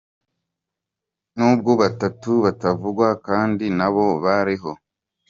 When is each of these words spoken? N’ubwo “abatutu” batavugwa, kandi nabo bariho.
N’ubwo 1.35 1.69
“abatutu” 1.77 2.31
batavugwa, 2.45 3.07
kandi 3.27 3.65
nabo 3.77 4.05
bariho. 4.23 4.71